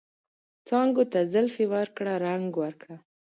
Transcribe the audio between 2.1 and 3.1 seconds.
رنګ ورکړه